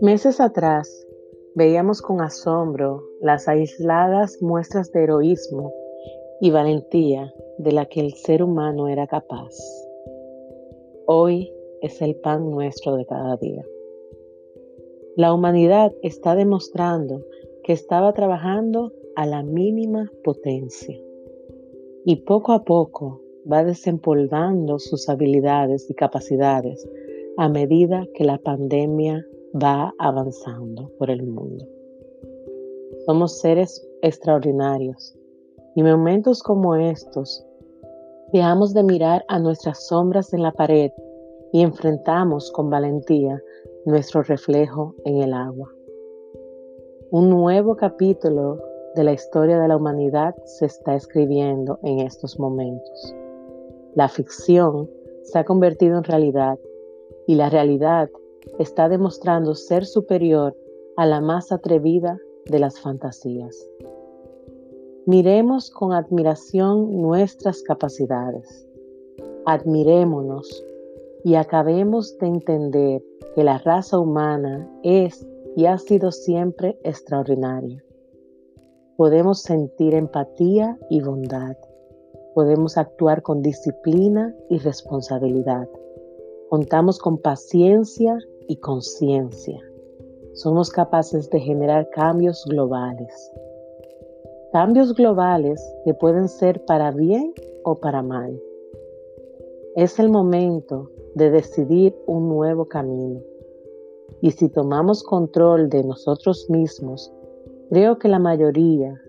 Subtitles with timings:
[0.00, 1.06] Meses atrás
[1.54, 5.72] veíamos con asombro las aisladas muestras de heroísmo
[6.40, 9.54] y valentía de la que el ser humano era capaz.
[11.06, 13.64] Hoy es el pan nuestro de cada día.
[15.16, 17.24] La humanidad está demostrando
[17.64, 20.96] que estaba trabajando a la mínima potencia
[22.04, 26.88] y poco a poco va desempolvando sus habilidades y capacidades
[27.36, 29.24] a medida que la pandemia
[29.54, 31.66] va avanzando por el mundo.
[33.04, 35.16] Somos seres extraordinarios
[35.74, 37.46] y momentos como estos
[38.32, 40.90] dejamos de mirar a nuestras sombras en la pared
[41.52, 43.40] y enfrentamos con valentía
[43.84, 45.70] nuestro reflejo en el agua.
[47.10, 48.60] Un nuevo capítulo
[48.96, 53.14] de la historia de la humanidad se está escribiendo en estos momentos.
[53.96, 54.90] La ficción
[55.22, 56.58] se ha convertido en realidad
[57.26, 58.10] y la realidad
[58.58, 60.54] está demostrando ser superior
[60.98, 63.56] a la más atrevida de las fantasías.
[65.06, 68.68] Miremos con admiración nuestras capacidades.
[69.46, 70.62] Admirémonos
[71.24, 73.02] y acabemos de entender
[73.34, 77.82] que la raza humana es y ha sido siempre extraordinaria.
[78.98, 81.56] Podemos sentir empatía y bondad.
[82.36, 85.66] Podemos actuar con disciplina y responsabilidad.
[86.50, 89.58] Contamos con paciencia y conciencia.
[90.34, 93.32] Somos capaces de generar cambios globales.
[94.52, 97.32] Cambios globales que pueden ser para bien
[97.64, 98.38] o para mal.
[99.74, 103.22] Es el momento de decidir un nuevo camino.
[104.20, 107.10] Y si tomamos control de nosotros mismos,
[107.70, 109.00] creo que la mayoría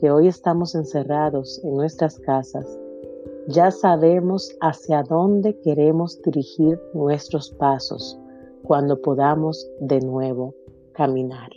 [0.00, 2.66] que hoy estamos encerrados en nuestras casas,
[3.48, 8.18] ya sabemos hacia dónde queremos dirigir nuestros pasos
[8.62, 10.54] cuando podamos de nuevo
[10.94, 11.50] caminar.